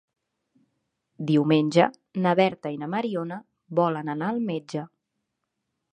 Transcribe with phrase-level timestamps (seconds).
[1.31, 1.85] Diumenge
[2.25, 3.37] na Berta i na Mariona
[3.81, 4.87] volen anar al metge.